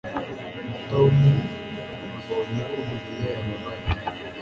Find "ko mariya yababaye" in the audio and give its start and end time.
2.69-3.83